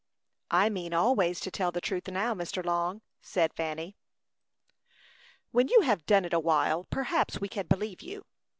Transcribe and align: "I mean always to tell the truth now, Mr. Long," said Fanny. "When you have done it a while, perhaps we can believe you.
"I 0.49 0.69
mean 0.71 0.95
always 0.95 1.39
to 1.41 1.51
tell 1.51 1.71
the 1.71 1.79
truth 1.79 2.07
now, 2.07 2.33
Mr. 2.33 2.65
Long," 2.65 3.03
said 3.21 3.53
Fanny. 3.53 3.95
"When 5.51 5.67
you 5.67 5.81
have 5.81 6.07
done 6.07 6.25
it 6.25 6.33
a 6.33 6.39
while, 6.39 6.85
perhaps 6.89 7.39
we 7.39 7.47
can 7.47 7.67
believe 7.67 8.01
you. 8.01 8.25